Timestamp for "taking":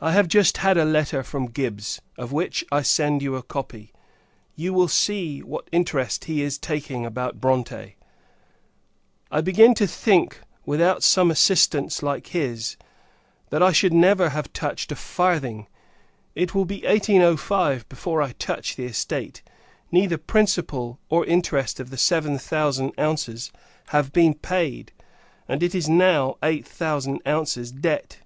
6.56-7.04